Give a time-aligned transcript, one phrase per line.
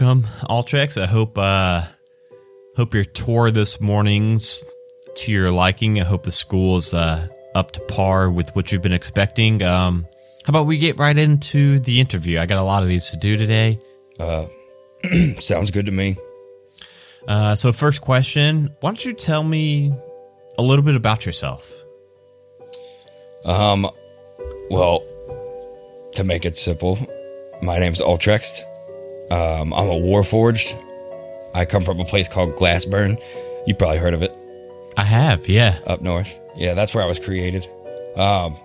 [0.00, 1.00] welcome, Ultrex.
[1.00, 1.82] I hope uh,
[2.76, 4.62] hope your tour this morning's
[5.16, 6.00] to your liking.
[6.00, 9.62] I hope the school is uh, up to par with what you've been expecting.
[9.62, 10.06] Um,
[10.44, 12.38] how about we get right into the interview?
[12.38, 13.78] I got a lot of these to do today.
[14.18, 14.46] Uh,
[15.38, 16.16] sounds good to me.
[17.28, 19.92] Uh, so, first question: Why don't you tell me
[20.56, 21.70] a little bit about yourself?
[23.44, 23.86] Um,
[24.70, 25.02] well,
[26.14, 26.98] to make it simple,
[27.60, 28.62] my name's Ultrex.
[29.30, 30.80] Um, I'm a Warforged.
[31.54, 33.20] I come from a place called Glassburn.
[33.66, 34.32] You probably heard of it.
[34.96, 35.78] I have, yeah.
[35.86, 36.38] Up north.
[36.56, 37.66] Yeah, that's where I was created.
[38.16, 38.56] Um,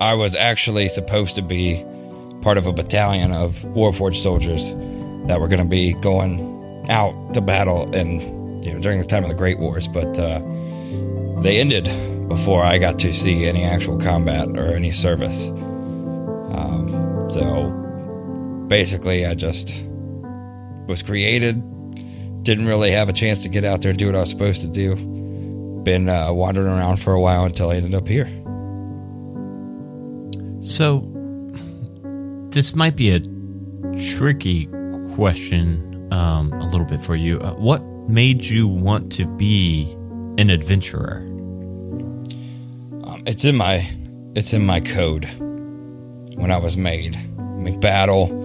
[0.00, 1.84] I was actually supposed to be
[2.42, 4.68] part of a battalion of Warforged soldiers
[5.28, 9.22] that were going to be going out to battle and you know during the time
[9.22, 10.40] of the Great Wars, but uh,
[11.40, 11.84] they ended
[12.28, 15.48] before I got to see any actual combat or any service.
[15.48, 17.81] Um, so
[18.72, 19.84] basically, I just
[20.86, 21.60] was created.
[22.42, 24.62] Didn't really have a chance to get out there and do what I was supposed
[24.62, 24.96] to do.
[25.82, 28.28] Been uh, wandering around for a while until I ended up here.
[30.62, 31.06] So,
[32.48, 33.20] this might be a
[34.16, 34.68] tricky
[35.16, 37.40] question um, a little bit for you.
[37.40, 39.92] Uh, what made you want to be
[40.38, 41.18] an adventurer?
[43.04, 43.86] Um, it's in my
[44.34, 45.26] it's in my code
[46.36, 47.16] when I was made.
[47.38, 48.41] I mean, battle,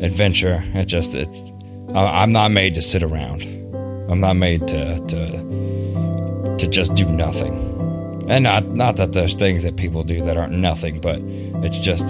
[0.00, 0.62] adventure.
[0.74, 1.52] It just it's.
[1.94, 3.42] I'm not made to sit around.
[4.10, 7.74] I'm not made to to to just do nothing.
[8.28, 11.20] And not not that there's things that people do that aren't nothing, but
[11.64, 12.06] it's just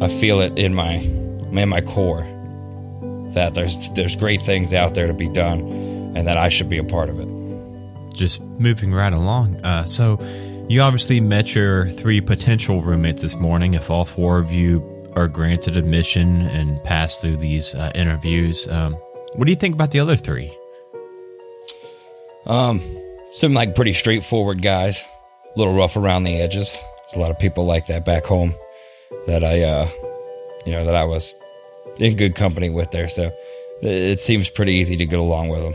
[0.00, 2.26] I feel it in my in my core
[3.32, 5.60] that there's there's great things out there to be done,
[6.16, 7.28] and that I should be a part of it.
[8.14, 9.56] Just moving right along.
[9.64, 10.20] Uh, so,
[10.68, 13.74] you obviously met your three potential roommates this morning.
[13.74, 14.80] If all four of you
[15.14, 18.94] are granted admission and pass through these uh, interviews, um,
[19.34, 20.56] what do you think about the other three?
[22.46, 22.80] Um,
[23.30, 25.04] some like pretty straightforward guys,
[25.54, 26.80] a little rough around the edges.
[27.02, 28.54] There's a lot of people like that back home
[29.26, 29.88] that I, uh,
[30.66, 31.34] you know, that I was
[31.98, 33.08] in good company with there.
[33.08, 33.32] So
[33.82, 35.74] it seems pretty easy to get along with them.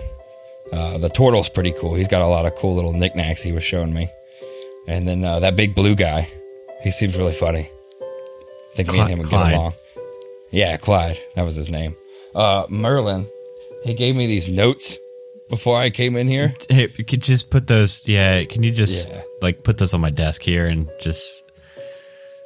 [0.71, 1.95] Uh, the turtle's pretty cool.
[1.95, 4.09] He's got a lot of cool little knickknacks he was showing me.
[4.87, 6.29] And then uh, that big blue guy,
[6.83, 7.69] he seems really funny.
[8.75, 9.51] Think me and him would Clyde.
[9.51, 9.73] get along.
[10.51, 11.19] Yeah, Clyde.
[11.35, 11.95] That was his name.
[12.33, 13.25] Uh, Merlin,
[13.83, 14.97] he gave me these notes
[15.49, 16.53] before I came in here.
[16.69, 18.05] Hey, you could just put those.
[18.07, 19.21] Yeah, can you just Yeah.
[19.41, 21.43] like put those on my desk here and just.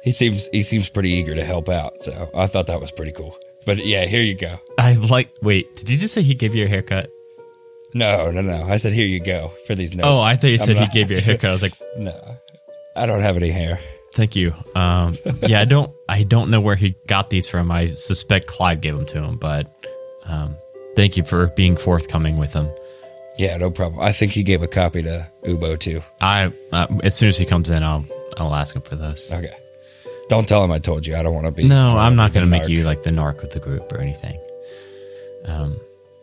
[0.02, 3.12] He seems he seems pretty eager to help out, so I thought that was pretty
[3.12, 3.36] cool.
[3.66, 4.58] But yeah, here you go.
[4.78, 5.28] I like.
[5.42, 7.10] Wait, did you just say he gave you a haircut?
[7.92, 8.62] No, no, no.
[8.62, 10.06] I said here you go for these notes.
[10.06, 11.50] Oh, I thought you said he gave you a haircut.
[11.50, 12.36] I was like, No,
[12.96, 13.80] I don't have any hair.
[14.14, 14.54] Thank you.
[14.74, 15.92] Um, yeah, I don't.
[16.08, 17.70] I don't know where he got these from.
[17.70, 19.68] I suspect Clyde gave them to him, but
[20.24, 20.56] um,
[20.96, 22.68] thank you for being forthcoming with them.
[23.38, 24.02] Yeah, no problem.
[24.02, 26.02] I think he gave a copy to Ubo too.
[26.20, 28.04] I uh, as soon as he comes in, I'll
[28.36, 29.32] I'll ask him for those.
[29.32, 29.54] Okay.
[30.28, 31.16] Don't tell him I told you.
[31.16, 31.64] I don't want to be.
[31.64, 32.68] No, I'm not going to make narc.
[32.68, 34.38] you like the narc of the group or anything.
[35.44, 35.76] Um,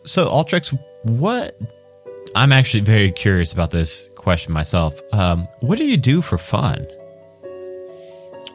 [0.04, 1.58] so Ultrex, what?
[2.34, 5.00] I'm actually very curious about this question myself.
[5.12, 6.86] Um, what do you do for fun?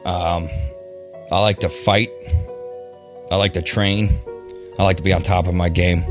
[0.04, 2.10] I like to fight.
[3.30, 4.10] I like to train.
[4.78, 6.02] I like to be on top of my game.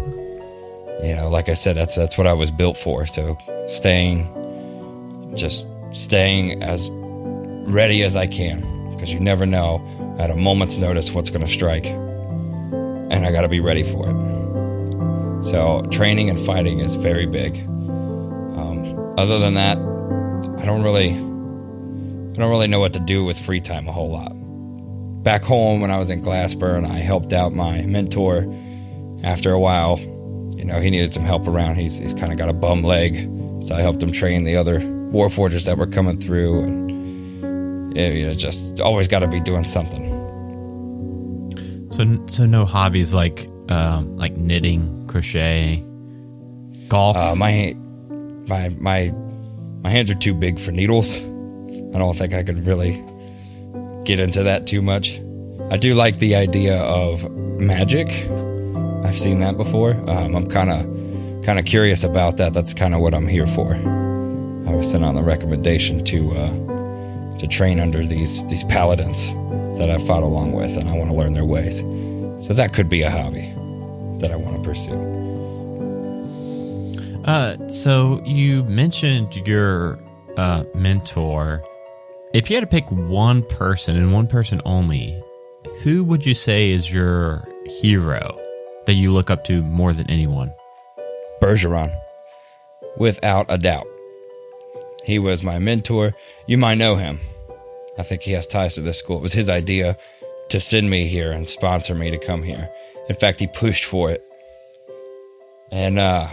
[1.03, 3.05] You know, like I said, that's that's what I was built for.
[3.05, 3.37] So
[3.67, 4.25] staying,
[5.35, 8.61] just staying as ready as I can,
[8.91, 9.81] because you never know
[10.17, 14.07] at a moment's notice what's going to strike, and I got to be ready for
[14.07, 15.43] it.
[15.43, 17.57] So training and fighting is very big.
[17.57, 19.77] Um, other than that,
[20.61, 21.09] I don't really,
[22.33, 24.33] I don't really know what to do with free time a whole lot
[25.23, 28.45] back home when I was in Glassburn, I helped out my mentor.
[29.23, 29.97] After a while,
[30.57, 31.77] you know, he needed some help around.
[31.77, 33.15] He's he's kind of got a bum leg,
[33.63, 38.27] so I helped him train the other warforgers that were coming through, and yeah, you
[38.27, 40.03] know, just always got to be doing something.
[41.89, 45.77] So so no hobbies like um, like knitting, crochet,
[46.89, 47.15] golf.
[47.15, 47.77] Uh, my
[48.49, 49.13] my my
[49.83, 51.21] my hands are too big for needles.
[51.93, 53.03] I don't think I could really
[54.03, 55.19] get into that too much.
[55.69, 58.07] I do like the idea of magic.
[59.03, 59.93] I've seen that before.
[60.09, 62.53] Um, I'm kind of kind of curious about that.
[62.53, 63.75] That's kind of what I'm here for.
[63.75, 69.27] I was sent on the recommendation to uh, to train under these these paladins
[69.77, 71.79] that I've fought along with, and I want to learn their ways.
[72.45, 73.53] So that could be a hobby
[74.19, 75.13] that I want to pursue.
[77.25, 79.99] Uh, so you mentioned your
[80.37, 81.63] uh, mentor.
[82.33, 85.21] If you had to pick one person and one person only,
[85.83, 88.35] who would you say is your hero
[88.87, 90.51] that you look up to more than anyone?
[91.39, 91.95] Bergeron,
[92.97, 93.85] without a doubt.
[95.05, 96.15] He was my mentor.
[96.47, 97.19] You might know him.
[97.99, 99.17] I think he has ties to this school.
[99.17, 99.95] It was his idea
[100.49, 102.67] to send me here and sponsor me to come here.
[103.09, 104.23] In fact, he pushed for it.
[105.71, 106.29] And, uh,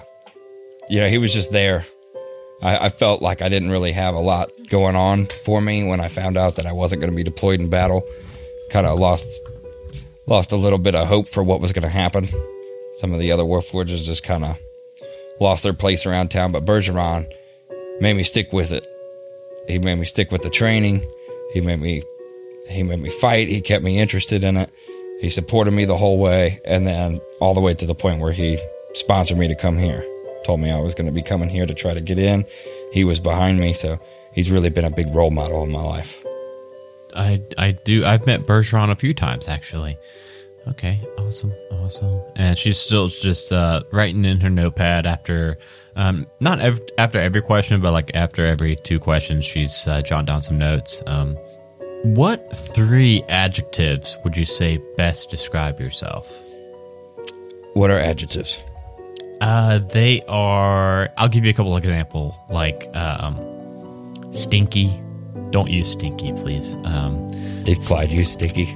[0.89, 1.85] you know, he was just there.
[2.63, 6.01] I, I felt like I didn't really have a lot going on for me when
[6.01, 8.07] I found out that I wasn't going to be deployed in battle.
[8.71, 9.29] Kind of lost
[10.27, 12.29] lost a little bit of hope for what was going to happen.
[12.97, 14.59] Some of the other Warforgeds just kind of
[15.41, 17.27] lost their place around town, but Bergeron
[18.01, 18.87] made me stick with it.
[19.67, 21.03] He made me stick with the training.
[21.53, 22.03] He made me
[22.69, 23.49] he made me fight.
[23.49, 24.71] He kept me interested in it.
[25.21, 28.33] He supported me the whole way, and then all the way to the point where
[28.33, 28.59] he
[28.95, 30.05] sponsored me to come here.
[30.45, 32.45] Told me I was going to be coming here to try to get in.
[32.93, 33.99] He was behind me, so
[34.33, 36.25] he's really been a big role model in my life.
[37.15, 38.05] I I do.
[38.05, 39.99] I've met Bergeron a few times actually.
[40.69, 42.23] Okay, awesome, awesome.
[42.37, 45.57] And she's still just uh, writing in her notepad after,
[45.97, 50.27] um, not ev- after every question, but like after every two questions, she's uh, jotting
[50.27, 51.03] down some notes.
[51.07, 51.35] Um,
[52.03, 56.31] what three adjectives would you say best describe yourself?
[57.73, 58.63] What are adjectives?
[59.41, 61.11] Uh, they are.
[61.17, 63.39] I'll give you a couple of example, like um,
[64.33, 64.91] stinky.
[65.51, 66.77] Don't use stinky, please.
[66.85, 67.27] Um,
[67.65, 68.69] Did Clyde use stinky?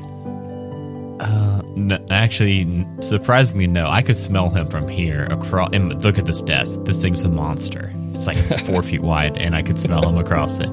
[1.21, 3.89] Uh, n- actually, surprisingly, no.
[3.89, 5.71] I could smell him from here across.
[5.73, 6.81] And look at this desk.
[6.85, 7.93] This thing's a monster.
[8.13, 10.71] It's like four feet wide, and I could smell him across it.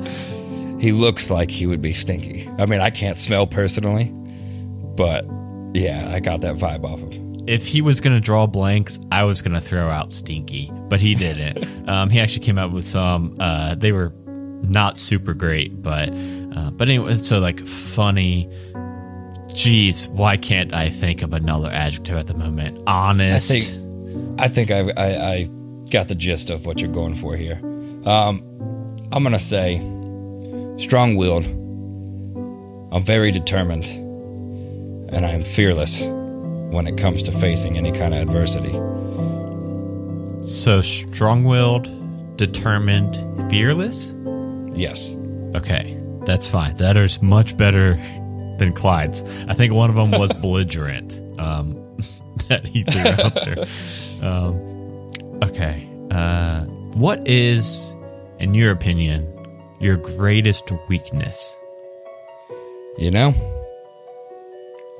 [0.79, 2.49] He looks like he would be stinky.
[2.57, 4.05] I mean, I can't smell personally,
[4.95, 5.25] but
[5.73, 7.30] yeah, I got that vibe off him.
[7.47, 11.01] If he was going to draw blanks, I was going to throw out Stinky, but
[11.01, 11.89] he didn't.
[11.89, 13.35] um, he actually came up with some.
[13.39, 14.13] Uh, they were
[14.61, 18.49] not super great, but uh, but anyway, so like funny.
[19.53, 22.81] Geez, why can't I think of another adjective at the moment?
[22.87, 23.51] Honest.
[23.51, 25.49] I think, I think I, I, I
[25.89, 27.59] got the gist of what you're going for here.
[28.05, 28.41] Um,
[29.11, 29.77] I'm gonna say
[30.77, 31.45] strong-willed.
[32.93, 36.01] I'm very determined, and I am fearless
[36.71, 38.71] when it comes to facing any kind of adversity.
[40.41, 43.15] So strong-willed, determined,
[43.51, 44.15] fearless.
[44.73, 45.15] Yes.
[45.53, 46.75] Okay, that's fine.
[46.77, 47.95] That is much better
[48.57, 49.23] than Clyde's.
[49.47, 51.21] I think one of them was belligerent.
[51.37, 51.77] Um,
[52.47, 53.65] that he threw out there.
[54.21, 55.11] Um,
[55.43, 55.87] okay.
[56.09, 56.63] Uh,
[56.93, 57.93] what is,
[58.39, 59.27] in your opinion,
[59.79, 61.55] your greatest weakness?
[62.97, 63.33] You know,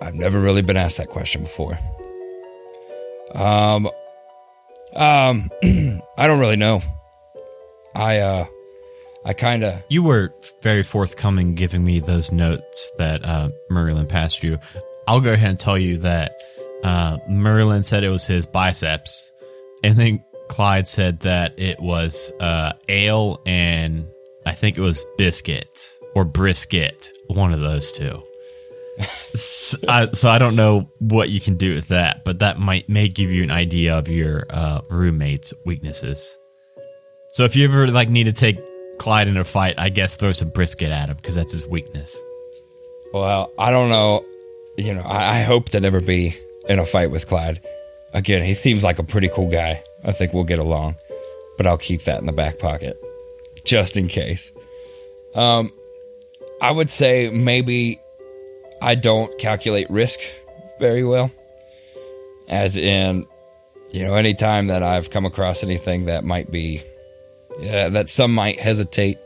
[0.01, 1.77] I've never really been asked that question before.
[3.35, 3.89] Um,
[4.95, 5.49] um,
[6.17, 6.81] I don't really know.
[7.93, 8.45] I, uh,
[9.23, 9.83] I kind of.
[9.89, 14.57] You were very forthcoming giving me those notes that uh, Merlin passed you.
[15.07, 16.33] I'll go ahead and tell you that
[16.83, 19.31] uh, Merlin said it was his biceps,
[19.83, 24.07] and then Clyde said that it was uh, ale and
[24.45, 28.23] I think it was biscuit or brisket, one of those two.
[29.33, 32.89] So, I, so I don't know what you can do with that, but that might
[32.89, 36.37] may give you an idea of your uh, roommate's weaknesses.
[37.33, 38.59] So if you ever like need to take
[38.99, 42.19] Clyde in a fight, I guess throw some brisket at him because that's his weakness.
[43.13, 44.25] Well, I don't know.
[44.77, 46.35] You know, I, I hope to never be
[46.67, 47.61] in a fight with Clyde.
[48.13, 49.83] Again, he seems like a pretty cool guy.
[50.03, 50.95] I think we'll get along,
[51.57, 53.01] but I'll keep that in the back pocket
[53.63, 54.51] just in case.
[55.35, 55.71] Um,
[56.61, 57.99] I would say maybe
[58.81, 60.19] I don't calculate risk
[60.79, 61.31] very well.
[62.49, 63.27] As in,
[63.91, 66.81] you know, anytime that I've come across anything that might be,
[67.61, 69.19] that some might hesitate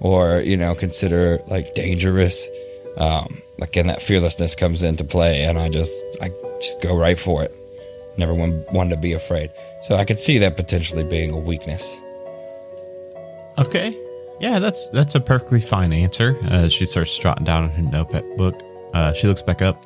[0.00, 2.48] or, you know, consider like dangerous,
[2.96, 7.42] um, again, that fearlessness comes into play and I just, I just go right for
[7.42, 7.52] it.
[8.16, 9.50] Never one to be afraid.
[9.82, 11.96] So I could see that potentially being a weakness.
[13.58, 13.98] Okay.
[14.42, 16.36] Yeah, that's that's a perfectly fine answer.
[16.50, 18.60] Uh, she starts jotting down in her notebook.
[18.92, 19.80] Uh, she looks back up.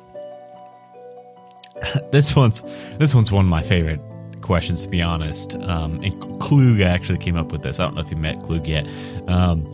[2.11, 2.63] this one's
[2.97, 4.01] this one's one of my favorite
[4.41, 5.55] questions, to be honest.
[5.57, 7.79] Um, and Klug actually came up with this.
[7.79, 8.87] I don't know if you met Klug yet.
[9.27, 9.71] Um,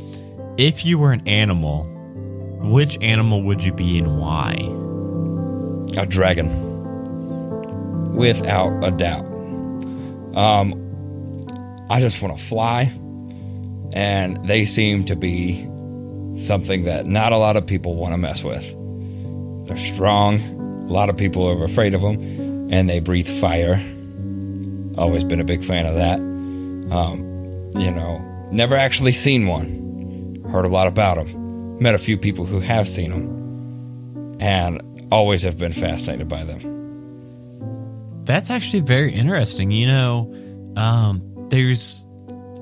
[0.57, 1.85] if you were an animal,
[2.59, 4.51] which animal would you be and why?
[5.97, 6.49] A dragon.
[8.13, 9.23] Without a doubt.
[10.35, 12.91] Um, I just want to fly,
[13.93, 15.67] and they seem to be
[16.35, 18.67] something that not a lot of people want to mess with.
[19.67, 20.41] They're strong.
[20.89, 23.81] A lot of people are afraid of them, and they breathe fire.
[24.97, 26.19] Always been a big fan of that.
[26.93, 27.23] Um,
[27.75, 28.19] you know,
[28.51, 30.43] never actually seen one.
[30.51, 31.79] Heard a lot about them.
[31.79, 34.81] Met a few people who have seen them, and
[35.11, 36.71] always have been fascinated by them.
[38.25, 39.69] that's actually very interesting.
[39.69, 42.05] You know, um, there's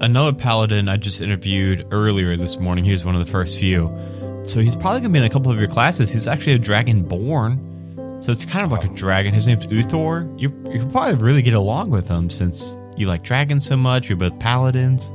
[0.02, 2.84] another paladin I just interviewed earlier this morning.
[2.84, 3.96] He was one of the first few.
[4.44, 6.12] So he's probably going to be in a couple of your classes.
[6.12, 8.24] He's actually a dragonborn.
[8.24, 9.34] So it's kind of like a dragon.
[9.34, 10.40] His name's Uthor.
[10.40, 14.10] You you probably really get along with him since you like dragons so much.
[14.10, 15.10] You're both paladins.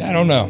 [0.00, 0.44] I don't know.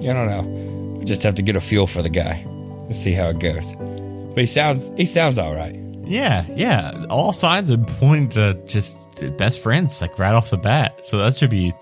[0.00, 0.98] I don't know.
[0.98, 3.72] We just have to get a feel for the guy and see how it goes.
[3.74, 5.74] But he sounds he sounds all right.
[6.04, 7.04] Yeah, yeah.
[7.10, 8.96] All signs are pointing to just
[9.36, 11.04] best friends, like right off the bat.
[11.04, 11.74] So that should be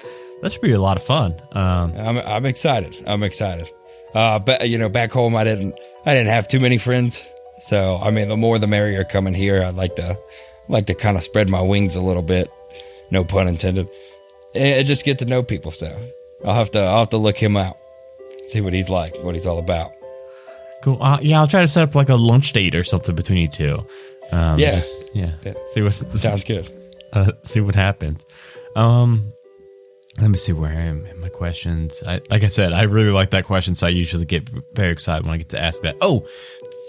[0.43, 1.41] that should be a lot of fun.
[1.53, 3.03] Um, I'm I'm excited.
[3.07, 3.69] I'm excited.
[4.15, 7.23] Uh, but you know, back home, I didn't I didn't have too many friends.
[7.61, 9.05] So I mean, the more the merrier.
[9.05, 10.19] Coming here, I'd like to
[10.69, 12.51] like to kind of spread my wings a little bit.
[13.11, 13.89] No pun intended.
[14.55, 15.71] And just get to know people.
[15.71, 15.95] So
[16.45, 17.77] I'll have to I'll have to look him out,
[18.49, 19.93] see what he's like, what he's all about.
[20.83, 21.03] Cool.
[21.03, 23.49] Uh, yeah, I'll try to set up like a lunch date or something between you
[23.49, 23.87] two.
[24.33, 24.77] Um, Yeah.
[24.77, 25.31] just- yeah.
[25.45, 25.55] Yeah.
[25.73, 26.71] See what Sounds good.
[27.13, 28.25] uh, see what happens.
[28.77, 29.33] Um,
[30.21, 32.03] let me see where I am in my questions.
[32.07, 35.25] I, like I said, I really like that question, so I usually get very excited
[35.25, 35.97] when I get to ask that.
[36.01, 36.27] Oh,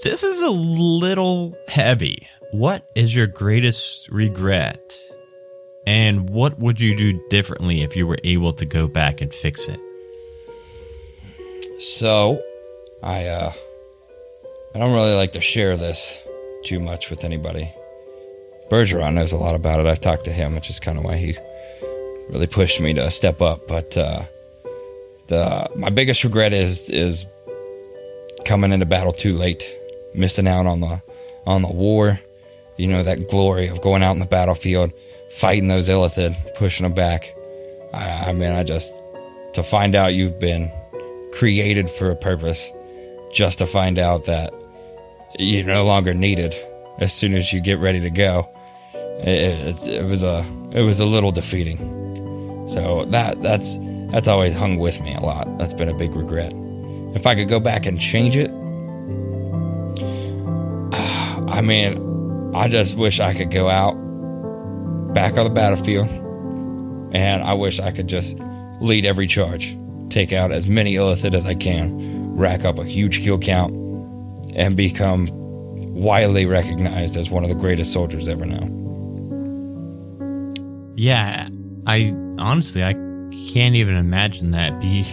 [0.04, 2.28] this is a little heavy.
[2.52, 4.96] What is your greatest regret?
[5.86, 9.68] And what would you do differently if you were able to go back and fix
[9.68, 9.80] it?
[11.80, 12.42] So,
[13.04, 13.54] I uh,
[14.74, 16.22] I don't really like to share this
[16.64, 17.74] too much with anybody.
[18.70, 19.86] Bergeron knows a lot about it.
[19.86, 21.38] I've talked to him, which is kind of why he
[22.30, 23.68] really pushed me to step up.
[23.68, 24.24] But uh,
[25.28, 27.26] the my biggest regret is is
[28.46, 29.68] coming into battle too late,
[30.14, 31.02] missing out on the
[31.46, 32.20] on the war.
[32.78, 34.92] You know that glory of going out in the battlefield,
[35.32, 37.34] fighting those Illithid, pushing them back.
[37.94, 39.02] I, I mean, I just
[39.54, 40.72] to find out you've been
[41.34, 42.70] created for a purpose,
[43.32, 44.54] just to find out that
[45.40, 46.56] you're no longer needed
[47.00, 48.48] as soon as you get ready to go.
[48.94, 51.97] It, it, it was a it was a little defeating.
[52.68, 53.78] So that that's
[54.12, 55.58] that's always hung with me a lot.
[55.58, 56.54] That's been a big regret.
[57.16, 58.50] If I could go back and change it,
[61.50, 63.94] I mean, I just wish I could go out
[65.14, 66.08] back on the battlefield,
[67.14, 68.38] and I wish I could just
[68.80, 69.78] lead every charge,
[70.10, 73.74] take out as many Illithid as I can, rack up a huge kill count,
[74.56, 75.28] and become
[75.94, 78.86] widely recognized as one of the greatest soldiers ever known.
[80.96, 81.50] Yeah,
[81.88, 85.06] I honestly I can't even imagine that be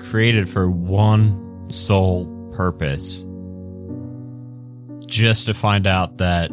[0.00, 3.26] created for one sole purpose
[5.06, 6.50] just to find out that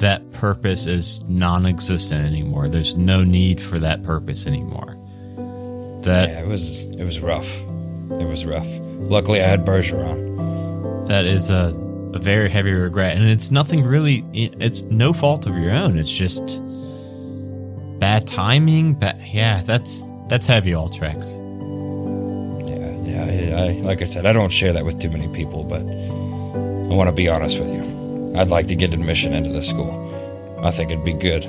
[0.00, 2.68] that purpose is non-existent anymore.
[2.68, 4.98] There's no need for that purpose anymore.
[6.02, 7.62] That Yeah, it was it was rough.
[8.10, 8.66] It was rough.
[8.98, 11.06] Luckily, I had Bergeron.
[11.08, 11.72] that is a,
[12.14, 16.10] a very heavy regret and it's nothing really it's no fault of your own it's
[16.10, 16.62] just
[18.14, 21.18] bad timing but yeah that's that's heavy Ultrex
[22.68, 23.56] Yeah, yeah.
[23.62, 26.94] I, I, like I said, I don't share that with too many people, but I
[26.96, 27.82] want to be honest with you.
[28.38, 29.92] I'd like to get admission into the school.
[30.62, 31.44] I think it'd be good.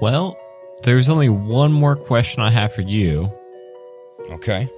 [0.00, 0.36] well
[0.82, 3.30] there's only one more question i have for you
[4.32, 4.68] Okay.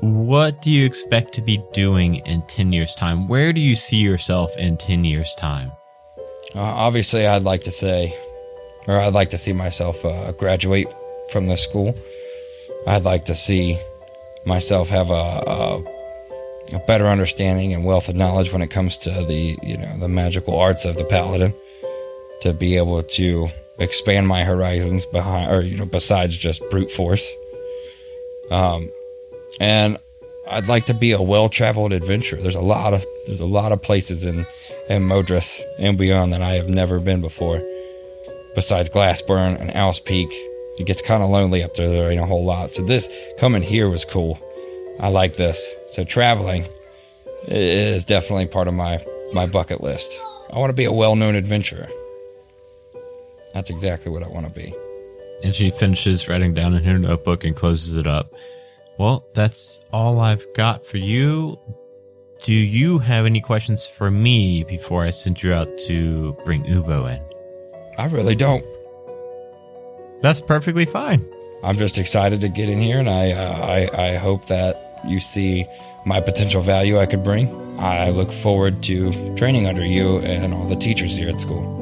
[0.00, 3.96] what do you expect to be doing in 10 years time where do you see
[3.96, 5.72] yourself in 10 years time
[6.54, 8.14] Uh, obviously, I'd like to say,
[8.86, 10.88] or I'd like to see myself uh, graduate
[11.30, 11.96] from this school.
[12.86, 13.78] I'd like to see
[14.44, 15.96] myself have a, a
[16.72, 20.08] a better understanding and wealth of knowledge when it comes to the you know the
[20.08, 21.54] magical arts of the paladin.
[22.42, 27.28] To be able to expand my horizons behind, or you know, besides just brute force.
[28.50, 28.90] Um,
[29.58, 29.96] and
[30.48, 32.40] I'd like to be a well-traveled adventurer.
[32.40, 34.46] There's a lot of there's a lot of places in
[34.88, 37.62] in Modris and beyond that I have never been before.
[38.56, 40.30] Besides Glassburn and Owl's Peak,
[40.78, 41.88] it gets kind of lonely up there.
[41.88, 42.70] There ain't a whole lot.
[42.70, 43.08] So this
[43.38, 44.40] coming here was cool.
[44.98, 45.74] I like this.
[45.92, 46.66] So traveling
[47.46, 48.98] is definitely part of my
[49.32, 50.18] my bucket list.
[50.50, 51.88] I want to be a well-known adventurer.
[53.52, 54.74] That's exactly what I want to be.
[55.44, 58.32] And she finishes writing down in her notebook and closes it up.
[58.98, 61.58] Well, that's all I've got for you.
[62.42, 67.14] Do you have any questions for me before I send you out to bring Ubo
[67.14, 67.25] in?
[67.98, 68.64] I really don't.
[70.22, 71.24] That's perfectly fine.
[71.62, 75.20] I'm just excited to get in here, and I, uh, I I hope that you
[75.20, 75.66] see
[76.04, 77.48] my potential value I could bring.
[77.80, 81.74] I look forward to training under you and all the teachers here at school.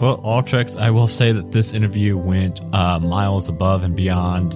[0.00, 4.54] Well, Ultrex, I will say that this interview went uh, miles above and beyond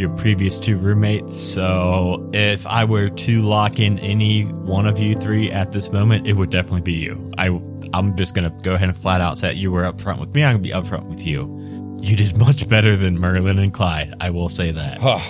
[0.00, 1.38] your previous two roommates.
[1.38, 6.26] So if I were to lock in any one of you three at this moment,
[6.26, 7.30] it would definitely be you.
[7.38, 7.48] I
[7.92, 10.42] I'm just gonna go ahead and flat out say you were upfront with me.
[10.42, 11.58] I'm gonna be upfront with you.
[12.00, 14.14] You did much better than Merlin and Clyde.
[14.20, 14.98] I will say that.
[15.02, 15.22] Oh,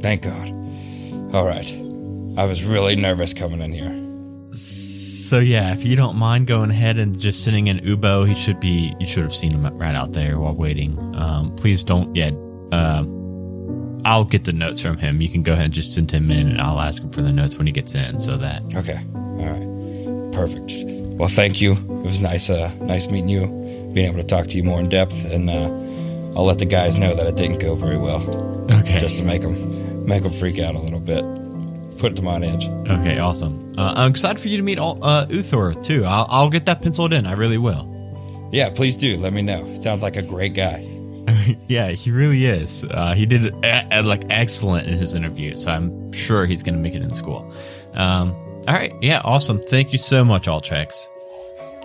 [0.00, 0.48] thank God.
[1.32, 1.70] All right.
[2.36, 4.02] I was really nervous coming in here.
[4.54, 8.60] So yeah, if you don't mind going ahead and just sending in Ubo, he should
[8.60, 8.94] be.
[8.98, 10.98] You should have seen him right out there while waiting.
[11.14, 12.14] Um, please don't.
[12.14, 12.32] Yeah.
[12.72, 13.21] Um,
[14.04, 15.20] I'll get the notes from him.
[15.20, 17.32] You can go ahead and just send him in, and I'll ask him for the
[17.32, 18.62] notes when he gets in, so that.
[18.74, 19.00] Okay.
[19.14, 20.32] All right.
[20.32, 20.72] Perfect.
[21.18, 21.72] Well, thank you.
[21.72, 23.46] It was nice, uh, nice meeting you,
[23.94, 25.68] being able to talk to you more in depth, and uh,
[26.38, 28.22] I'll let the guys know that it didn't go very well,
[28.70, 28.98] Okay.
[28.98, 31.22] just to make them make them freak out a little bit,
[31.98, 32.66] put them on edge.
[32.90, 33.18] okay.
[33.18, 33.74] Awesome.
[33.78, 36.04] Uh, I'm excited for you to meet all, uh, Uthor too.
[36.04, 37.24] I'll, I'll get that penciled in.
[37.26, 38.48] I really will.
[38.52, 39.16] Yeah, please do.
[39.16, 39.74] Let me know.
[39.76, 40.80] Sounds like a great guy.
[41.68, 42.84] yeah, he really is.
[42.84, 46.74] Uh, he did uh, uh, like excellent in his interview, so I'm sure he's going
[46.74, 47.52] to make it in school.
[47.94, 48.32] Um,
[48.66, 48.94] all right.
[49.00, 49.20] Yeah.
[49.24, 49.60] Awesome.
[49.60, 51.08] Thank you so much, Ultrex.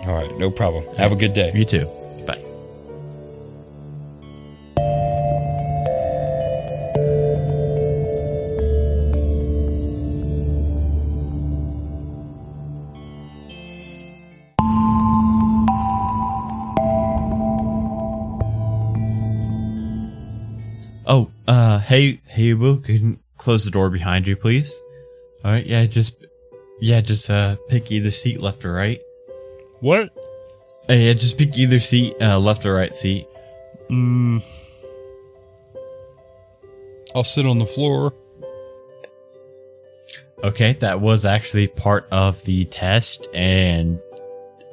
[0.06, 0.84] All right, no problem.
[0.96, 1.52] Have a good day.
[1.52, 1.90] You too.
[21.10, 24.82] Oh, uh, hey, hey, Will, can you close the door behind you, please?
[25.42, 26.26] All right, yeah, just,
[26.82, 29.00] yeah, just, uh, pick either seat, left or right.
[29.80, 30.14] What?
[30.90, 33.26] Uh, yeah, just pick either seat, uh, left or right seat.
[33.90, 34.44] Mm.
[37.14, 38.12] I'll sit on the floor.
[40.44, 43.98] Okay, that was actually part of the test, and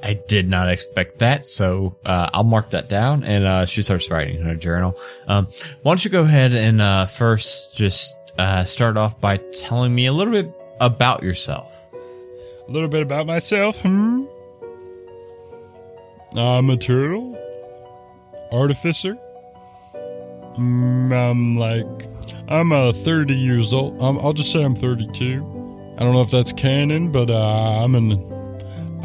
[0.06, 3.24] I did not expect that, so uh, I'll mark that down.
[3.24, 4.96] And uh, she starts writing in her journal.
[5.28, 5.48] Um,
[5.82, 10.06] why don't you go ahead and uh, first just uh, start off by telling me
[10.06, 11.74] a little bit about yourself?
[12.68, 13.80] A little bit about myself.
[13.82, 14.26] Hmm.
[16.38, 17.36] I'm a turtle.
[18.52, 19.18] Artificer.
[20.60, 22.08] Mm, I'm like,
[22.48, 24.00] I'm uh, 30 years old.
[24.04, 25.96] Um, I'll just say I'm 32.
[25.98, 28.35] I don't know if that's canon, but uh, I'm an.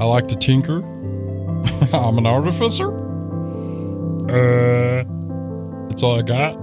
[0.01, 0.79] I like to tinker.
[1.93, 2.91] I'm an artificer.
[4.31, 5.05] Uh,
[5.89, 6.57] that's all I got.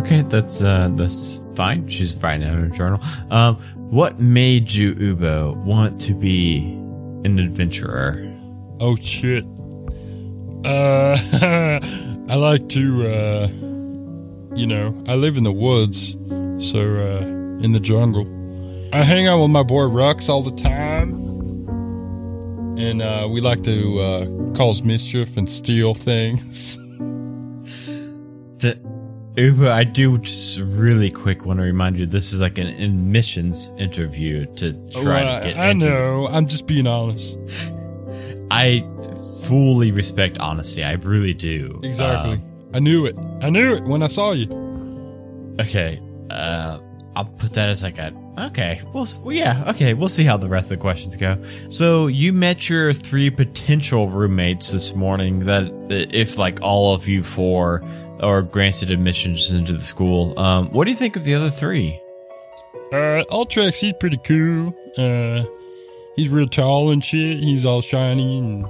[0.00, 1.88] Okay, that's uh, that's fine.
[1.88, 3.00] She's writing in her journal.
[3.30, 3.56] Um,
[3.90, 6.58] what made you, Ubo, want to be
[7.24, 8.12] an adventurer?
[8.80, 9.44] Oh shit.
[10.66, 11.16] Uh
[12.28, 13.46] I like to uh
[14.54, 16.18] you know, I live in the woods,
[16.58, 17.24] so uh
[17.64, 18.26] in the jungle.
[18.92, 21.25] I hang out with my boy Rux all the time.
[22.78, 26.78] And uh we like to uh cause mischief and steal things.
[28.58, 28.78] The
[29.36, 33.70] Uber, I do just really quick want to remind you this is like an admissions
[33.76, 35.86] interview to try Well, to get I into.
[35.90, 36.26] know.
[36.28, 37.38] I'm just being honest.
[38.50, 38.82] I
[39.42, 40.82] fully respect honesty.
[40.82, 41.78] I really do.
[41.82, 42.40] Exactly.
[42.72, 43.14] I knew it.
[43.42, 44.46] I knew it when I saw you.
[44.50, 46.00] Uh, okay.
[46.30, 46.78] Uh,
[47.16, 48.82] I'll put that as like a okay.
[48.92, 49.64] Well, yeah.
[49.70, 51.42] Okay, we'll see how the rest of the questions go.
[51.70, 55.40] So you met your three potential roommates this morning.
[55.46, 57.82] That if like all of you four
[58.20, 60.38] are granted admissions into the school.
[60.38, 62.00] Um, what do you think of the other three?
[62.92, 64.74] Uh, Ultrex, he's pretty cool.
[64.96, 65.44] Uh,
[66.16, 67.38] he's real tall and shit.
[67.38, 68.66] He's all shiny and,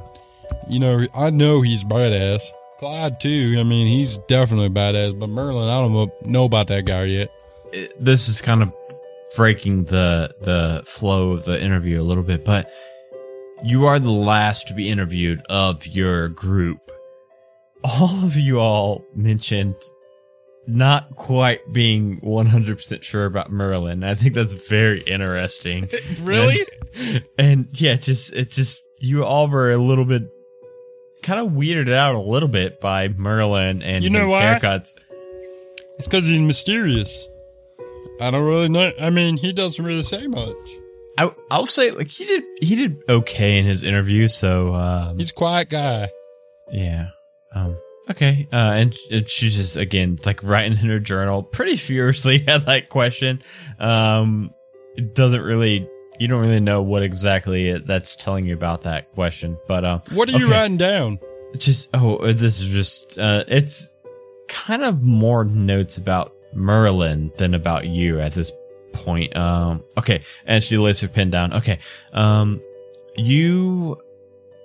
[0.69, 2.43] you know, I know he's badass.
[2.79, 3.57] Clyde too.
[3.59, 5.19] I mean, he's definitely badass.
[5.19, 7.33] But Merlin, I don't know about that guy yet.
[7.77, 8.73] It- this is kind of
[9.37, 12.71] breaking the the flow of the interview a little bit, but
[13.65, 16.91] you are the last to be interviewed of your group.
[17.85, 19.75] All of you all mentioned
[20.69, 24.03] not quite being 100% sure about Merlin.
[24.03, 25.89] I think that's very interesting.
[26.23, 26.57] Really?
[27.39, 30.23] and yeah, just it just you all were a little bit
[31.23, 34.43] kind of weirded out a little bit by Merlin and You know his why?
[34.43, 34.93] haircuts.
[35.99, 37.29] It's because he's mysterious.
[38.20, 38.92] I don't really know.
[39.00, 40.57] I mean, he doesn't really say much.
[41.18, 44.29] I I'll say like he did he did okay in his interview.
[44.29, 46.11] So um, He's a quiet guy.
[46.70, 47.09] yeah.
[47.55, 47.76] Um,
[48.11, 48.46] okay.
[48.52, 52.88] Uh, and, and she's just again like writing in her journal pretty furiously at that
[52.90, 53.42] question.
[53.79, 54.52] Um,
[54.96, 59.12] it doesn't really you don't really know what exactly it, that's telling you about that
[59.12, 60.52] question, but um, What are you okay.
[60.52, 61.18] writing down?
[61.59, 63.96] just oh this is just uh it's
[64.46, 68.51] kind of more notes about merlin than about you at this
[68.92, 71.79] point um okay and she lays her pen down okay
[72.12, 72.61] um
[73.16, 73.97] you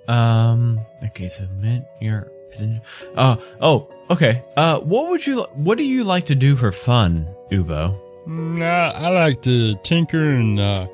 [0.08, 2.80] um okay so mint your pen
[3.14, 4.44] uh oh okay.
[4.56, 5.42] Uh, what would you?
[5.54, 7.98] What do you like to do for fun, Ubo?
[8.26, 10.86] Nah, I like to tinker and uh,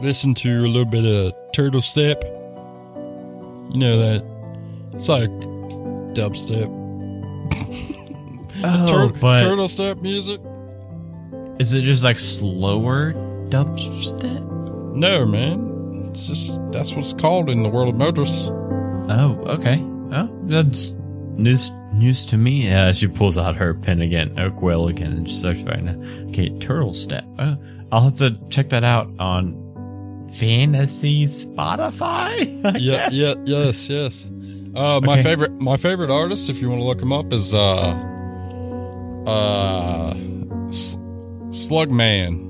[0.00, 2.22] listen to a little bit of Turtle Step.
[3.70, 4.24] You know that
[4.92, 5.30] it's like
[6.12, 6.68] dubstep,
[8.64, 10.40] Oh, Tur- but Turtle Step music.
[11.58, 13.12] is it just like slower
[13.48, 14.46] dubstep?
[14.94, 18.50] No, man, it's just that's what it's called in the world of motors.
[19.08, 19.78] Oh, okay.
[20.12, 20.92] Oh, that's
[21.36, 22.72] news news to me.
[22.72, 26.28] Uh, she pulls out her pen again, quill again, and just starts writing.
[26.30, 27.24] Okay, turtle step.
[27.38, 27.56] Oh,
[27.92, 29.54] I'll have to check that out on
[30.38, 32.64] Fantasy Spotify.
[32.64, 33.12] I Yeah, guess.
[33.12, 34.26] yeah, yes, yes.
[34.74, 35.22] Uh, my Okay.
[35.24, 37.92] favorite, my favorite artist, if you want to look him up, is uh,
[39.26, 40.14] uh,
[40.68, 40.96] S-
[41.50, 42.48] Slugman.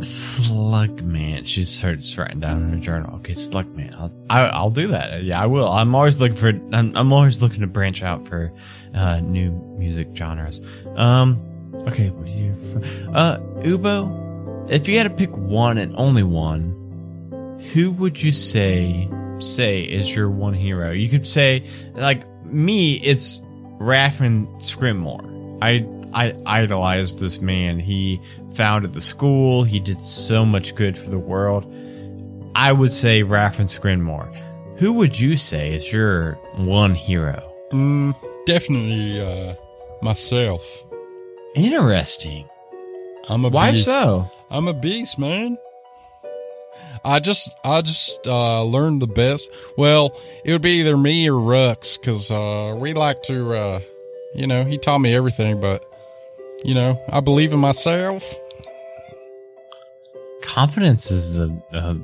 [0.00, 1.46] Slugman.
[1.46, 3.16] She starts writing down in her journal.
[3.16, 3.94] Okay, Slugman.
[3.96, 5.22] I'll I, I'll do that.
[5.22, 5.68] Yeah, I will.
[5.68, 6.48] I'm always looking for.
[6.48, 8.52] I'm, I'm always looking to branch out for
[8.94, 10.60] uh, new music genres.
[10.96, 11.40] Um.
[11.86, 12.10] Okay.
[12.10, 12.54] What you?
[13.14, 14.24] Uh, Ubo.
[14.70, 16.74] If you had to pick one and only one,
[17.72, 20.90] who would you say say is your one hero?
[20.90, 22.94] You could say like me.
[22.94, 23.40] It's
[23.78, 25.35] Raffin Scrimmore.
[25.62, 27.78] I I idolized this man.
[27.78, 28.20] He
[28.54, 29.64] founded the school.
[29.64, 31.70] He did so much good for the world.
[32.54, 34.34] I would say Raffin Scrimmore.
[34.78, 37.42] Who would you say is your one hero?
[37.72, 38.14] Mm,
[38.46, 39.54] definitely uh,
[40.02, 40.84] myself.
[41.54, 42.48] Interesting.
[43.28, 43.86] I'm a Why beast.
[43.86, 44.30] so?
[44.50, 45.58] I'm a beast, man.
[47.04, 49.48] I just, I just uh, learned the best.
[49.76, 53.80] Well, it would be either me or Rux, because uh, we like to, uh,
[54.36, 55.60] you know, he taught me everything.
[55.60, 55.84] But
[56.64, 58.34] you know, I believe in myself.
[60.42, 61.96] Confidence is a, a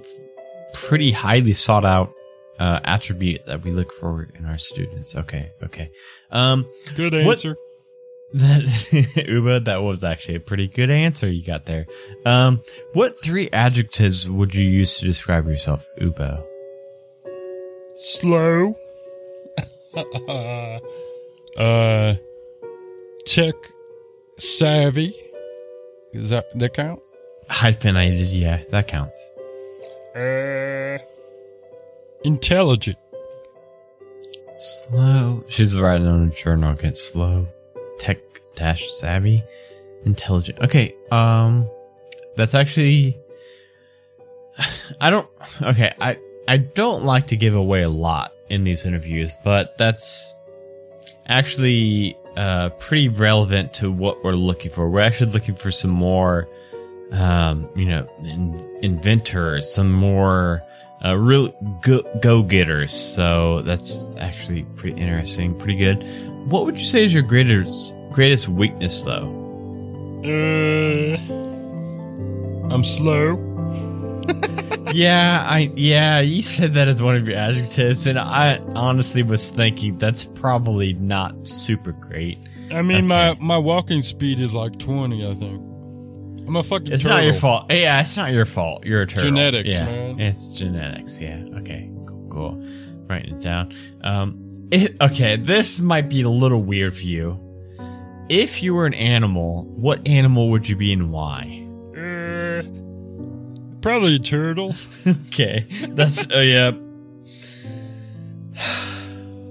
[0.74, 2.12] pretty highly sought out
[2.58, 5.14] uh, attribute that we look for in our students.
[5.16, 5.90] Okay, okay.
[6.30, 6.66] Um,
[6.96, 7.56] Good What- answer.
[8.34, 8.62] that
[9.28, 11.86] Ubo, that was actually a pretty good answer you got there.
[12.24, 12.62] Um,
[12.94, 16.42] what three adjectives would you use to describe yourself, Ubo?
[17.94, 18.76] Slow.
[21.56, 22.14] uh,
[23.24, 23.54] tech
[24.38, 25.14] savvy.
[26.12, 27.00] Is that that count?
[27.48, 29.30] Hyphenated, yeah, that counts.
[30.14, 30.98] Uh,
[32.24, 32.98] intelligent.
[34.56, 35.44] Slow.
[35.48, 36.70] She's writing on a journal.
[36.72, 37.48] Okay, slow,
[37.98, 38.18] tech
[38.54, 39.42] dash savvy,
[40.04, 40.58] intelligent.
[40.60, 41.68] Okay, um,
[42.36, 43.18] that's actually.
[45.00, 45.28] I don't.
[45.62, 50.34] Okay, I I don't like to give away a lot in these interviews, but that's
[51.26, 54.88] actually uh pretty relevant to what we're looking for.
[54.88, 56.48] We're actually looking for some more,
[57.12, 60.62] um, you know, in, inventors, some more
[61.04, 61.48] uh, real
[61.82, 62.92] go, go getters.
[62.92, 66.02] So that's actually pretty interesting, pretty good.
[66.50, 69.38] What would you say is your greatest greatest weakness, though?
[70.24, 71.16] Uh,
[72.72, 73.36] I'm slow.
[74.94, 79.48] yeah, I yeah, you said that as one of your adjectives, and I honestly was
[79.48, 82.38] thinking that's probably not super great.
[82.70, 85.26] I mean, my my walking speed is like 20.
[85.26, 85.60] I think.
[86.46, 86.92] I'm a fucking.
[86.92, 87.18] It's turtle.
[87.18, 87.66] not your fault.
[87.70, 88.84] Yeah, it's not your fault.
[88.84, 89.30] You're a turtle.
[89.30, 90.20] Genetics, yeah, man.
[90.20, 91.20] It's genetics.
[91.20, 91.44] Yeah.
[91.58, 91.90] Okay.
[92.06, 92.28] Cool.
[92.30, 92.66] cool.
[93.08, 93.72] Writing it down.
[94.02, 94.50] Um.
[94.70, 95.36] It, okay.
[95.36, 97.38] This might be a little weird for you.
[98.28, 101.61] If you were an animal, what animal would you be and why?
[103.82, 104.74] Uh, probably a turtle.
[105.06, 105.66] okay.
[105.90, 106.28] That's.
[106.32, 106.72] Oh yeah.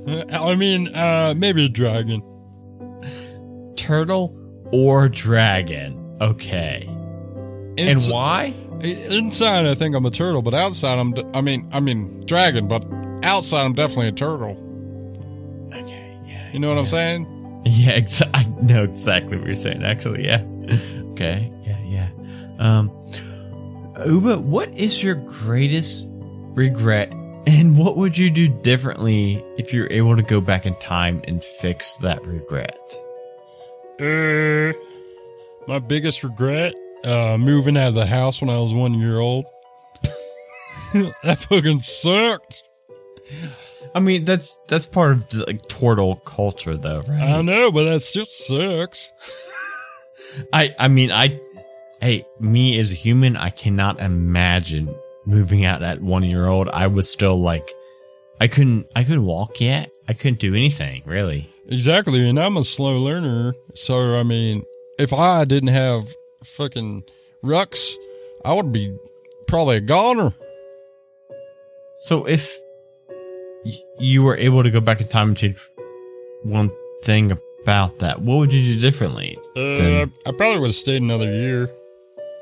[0.07, 2.21] Uh, I mean, uh, maybe a dragon.
[3.75, 4.35] Turtle
[4.71, 6.17] or dragon.
[6.21, 6.87] Okay.
[7.77, 8.53] Ins- and why?
[8.81, 11.13] Inside, I think I'm a turtle, but outside, I'm.
[11.33, 12.85] I mean, I mean, dragon, but
[13.23, 14.57] outside, I'm definitely a turtle.
[15.73, 16.19] Okay.
[16.25, 16.51] Yeah.
[16.51, 17.27] You know what I'm saying?
[17.63, 19.83] Yeah, exa- I know exactly what you're saying.
[19.83, 20.43] Actually, yeah.
[21.11, 22.09] okay, yeah, yeah.
[22.57, 22.89] Um,
[24.05, 26.07] Ubo, what is your greatest
[26.53, 27.11] regret,
[27.47, 31.43] and what would you do differently if you're able to go back in time and
[31.43, 32.77] fix that regret?
[33.99, 34.73] Uh,
[35.67, 39.45] my biggest regret, uh, moving out of the house when I was one year old.
[41.23, 42.63] that fucking sucked.
[43.93, 47.21] I mean, that's that's part of like turtle culture, though, right?
[47.21, 49.11] I know, but that still sucks.
[50.53, 51.39] I I mean I
[52.01, 54.93] hey me as a human I cannot imagine
[55.25, 56.67] moving out at one year old.
[56.69, 57.73] I was still like
[58.39, 59.91] I couldn't I couldn't walk yet.
[60.07, 61.49] I couldn't do anything really.
[61.67, 64.63] Exactly, and I'm a slow learner, so I mean,
[64.97, 67.03] if I didn't have fucking
[67.43, 67.93] Rux,
[68.43, 68.97] I would be
[69.47, 70.33] probably a goner.
[71.97, 72.59] So if
[73.99, 75.61] you were able to go back in time and change
[76.43, 76.71] one
[77.03, 78.21] thing about that?
[78.21, 79.37] What would you do differently?
[79.55, 81.69] Uh, I probably would have stayed another year.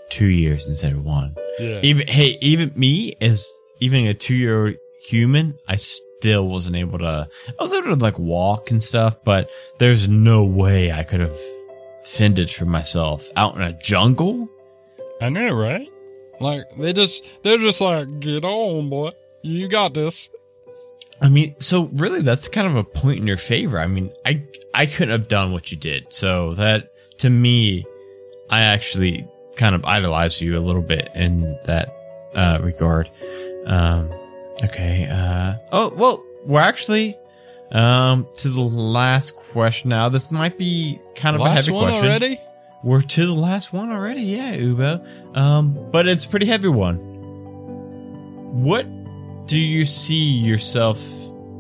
[0.09, 1.35] Two years instead of one.
[1.59, 1.79] Yeah.
[1.83, 7.27] Even hey, even me as even a two year human, I still wasn't able to.
[7.47, 11.37] I was able to like walk and stuff, but there's no way I could have
[12.03, 14.49] fended for myself out in a jungle.
[15.21, 15.87] I know, right?
[16.39, 19.11] Like they just they're just like, get on, boy.
[19.41, 20.29] You got this.
[21.21, 23.79] I mean, so really, that's kind of a point in your favor.
[23.79, 24.43] I mean, I
[24.73, 27.85] I couldn't have done what you did, so that to me,
[28.49, 29.27] I actually
[29.59, 31.93] kind of idolize you a little bit in that
[32.33, 33.09] uh, regard.
[33.65, 34.09] Um,
[34.63, 35.05] okay.
[35.11, 37.17] Uh, oh well, we're actually
[37.71, 40.09] um to the last question now.
[40.09, 42.05] This might be kind of a Last heavy one question.
[42.09, 42.41] already?
[42.81, 45.37] We're to the last one already, yeah, Ubo.
[45.37, 46.95] Um, but it's a pretty heavy one.
[48.63, 48.87] What
[49.47, 51.05] do you see yourself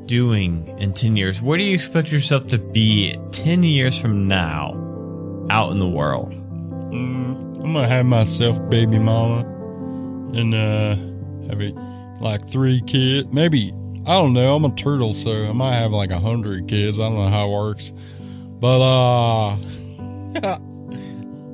[0.05, 1.41] doing in 10 years?
[1.41, 4.71] Where do you expect yourself to be 10 years from now
[5.49, 6.33] out in the world?
[6.91, 9.41] Mm, I'm gonna have myself baby mama
[10.33, 10.95] and uh
[11.49, 11.71] have a,
[12.21, 13.31] like three kids.
[13.31, 13.71] Maybe
[14.05, 14.55] I don't know.
[14.55, 16.99] I'm a turtle, so I might have like a hundred kids.
[16.99, 17.93] I don't know how it works,
[18.59, 19.57] but uh,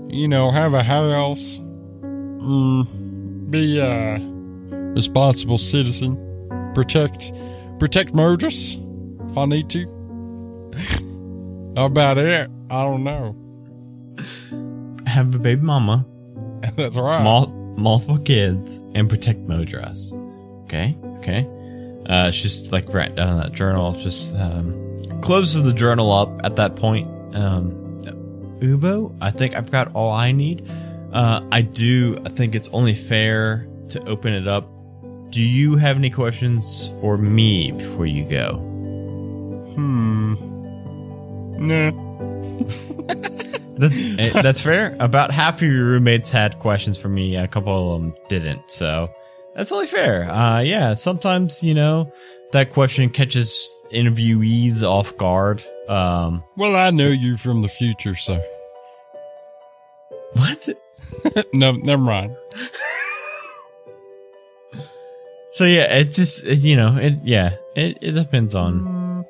[0.08, 4.20] you know, have a house, mm, be a
[4.96, 6.18] responsible citizen,
[6.74, 7.34] protect
[7.80, 8.80] protect murders
[9.30, 9.86] if I need to.
[11.76, 12.50] How about it?
[12.70, 13.36] I don't know.
[15.16, 16.06] Have a baby mama,
[16.76, 17.24] That's right.
[17.24, 17.48] mul-
[17.78, 20.14] multiple kids, and protect Modras.
[20.66, 21.48] Okay, okay.
[22.08, 23.94] Uh, just like write down in that journal.
[23.94, 27.08] Just um, closes the journal up at that point.
[27.34, 28.02] Um,
[28.60, 30.70] Ubo, I think I've got all I need.
[31.14, 32.20] Uh, I do.
[32.26, 34.66] I think it's only fair to open it up.
[35.30, 38.58] Do you have any questions for me before you go?
[39.76, 40.34] Hmm.
[41.58, 41.92] Nah.
[43.78, 44.96] That's eh, that's fair.
[45.00, 47.36] About half of your roommates had questions for me.
[47.36, 48.70] A couple of them didn't.
[48.72, 49.10] So
[49.56, 50.30] that's only fair.
[50.32, 50.94] Uh, yeah.
[50.94, 52.12] Sometimes you know
[52.52, 55.64] that question catches interviewees off guard.
[55.90, 58.44] Um, Well, I know you from the future, so
[60.34, 60.68] what?
[61.54, 62.36] no, never mind.
[65.52, 67.14] So yeah, it just it, you know it.
[67.24, 69.26] Yeah, it it depends on.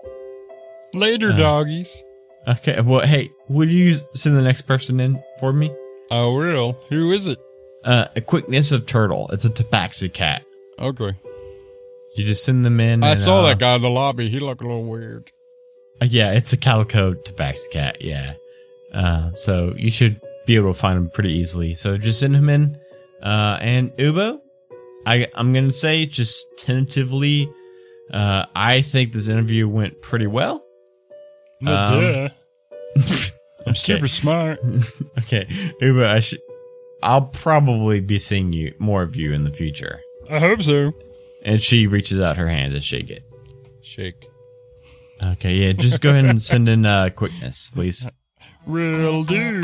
[0.93, 1.37] Later, Uh.
[1.37, 2.03] doggies.
[2.47, 2.79] Okay.
[2.81, 5.73] Well, hey, would you send the next person in for me?
[6.11, 6.73] I will.
[6.89, 7.39] Who is it?
[7.83, 9.29] Uh, a quickness of turtle.
[9.31, 10.43] It's a tabaxi cat.
[10.79, 11.15] Okay.
[12.15, 13.03] You just send them in.
[13.03, 14.29] I and, saw uh, that guy in the lobby.
[14.29, 15.31] He looked a little weird.
[16.01, 18.01] Uh, Yeah, it's a calico tabaxi cat.
[18.01, 18.33] Yeah.
[18.93, 21.73] Uh, so you should be able to find him pretty easily.
[21.73, 22.79] So just send him in.
[23.21, 24.39] Uh, and Ubo,
[25.05, 27.51] I, I'm going to say just tentatively,
[28.13, 30.64] uh, I think this interview went pretty well.
[31.65, 32.29] Um.
[33.65, 34.59] I'm super smart.
[35.19, 35.45] okay.
[35.81, 36.39] Ubo, I should,
[37.03, 39.99] I'll probably be seeing you, more of you in the future.
[40.29, 40.93] I hope so.
[41.43, 43.23] And she reaches out her hand to shake it.
[43.81, 44.27] Shake.
[45.23, 45.55] Okay.
[45.55, 45.71] Yeah.
[45.73, 48.09] Just go ahead and send in, uh, quickness, please.
[48.65, 49.61] Will do.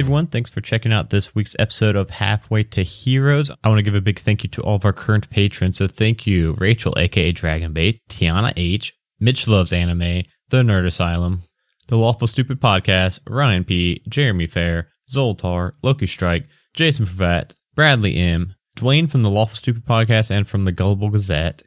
[0.00, 3.50] Everyone, thanks for checking out this week's episode of Halfway to Heroes.
[3.62, 5.76] I want to give a big thank you to all of our current patrons.
[5.76, 11.42] So thank you, Rachel, aka Dragonbait, Tiana H, Mitch Loves Anime, The Nerd Asylum,
[11.88, 18.54] The Lawful Stupid Podcast, Ryan P, Jeremy Fair, Zoltar, Loki Strike, Jason Pravat, Bradley M,
[18.78, 21.62] Dwayne from the Lawful Stupid Podcast and from the Gullible Gazette,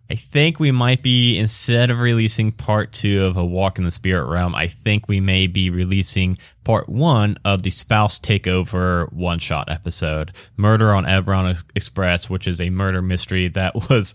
[0.09, 3.91] I think we might be instead of releasing part two of A Walk in the
[3.91, 9.39] Spirit Realm, I think we may be releasing part one of the Spouse Takeover one
[9.39, 14.13] shot episode, Murder on Eberron Express, which is a murder mystery that was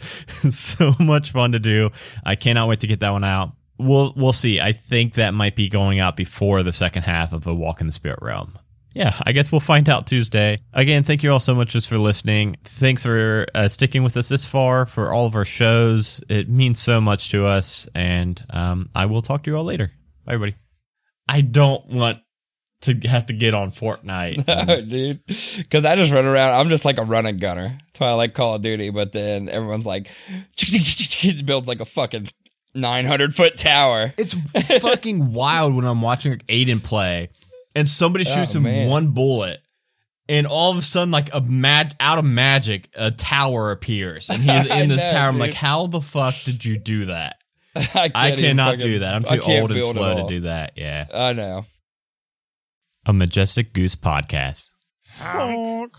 [0.50, 1.90] so much fun to do.
[2.24, 3.52] I cannot wait to get that one out.
[3.76, 4.60] We'll we'll see.
[4.60, 7.88] I think that might be going out before the second half of A Walk in
[7.88, 8.58] the Spirit Realm
[8.92, 10.58] yeah, I guess we'll find out Tuesday.
[10.72, 12.56] Again, thank you all so much just for listening.
[12.64, 16.22] Thanks for uh, sticking with us this far for all of our shows.
[16.28, 19.92] It means so much to us, and um, I will talk to you all later.
[20.24, 20.56] Bye, everybody.
[21.28, 22.18] I don't want
[22.82, 24.44] to have to get on Fortnite.
[24.66, 25.24] No, dude.
[25.26, 26.58] Because I just run around.
[26.58, 27.78] I'm just like a running gunner.
[27.86, 28.90] That's why I like Call of Duty.
[28.90, 30.10] But then everyone's like,
[31.44, 32.28] builds like a fucking
[32.74, 34.12] 900 foot tower.
[34.16, 34.34] It's
[34.80, 37.28] fucking wild when I'm watching like Aiden play
[37.74, 38.88] and somebody oh, shoots oh, him man.
[38.88, 39.60] one bullet
[40.28, 44.42] and all of a sudden like a mad out of magic a tower appears and
[44.42, 45.26] he's in this know, tower.
[45.28, 45.40] I'm dude.
[45.40, 47.36] like how the fuck did you do that?
[47.76, 49.14] I, I cannot fucking, do that.
[49.14, 50.72] I'm too old and slow to do that.
[50.76, 51.06] Yeah.
[51.12, 51.66] I know.
[53.06, 54.70] A majestic goose podcast.
[55.16, 55.96] Honk.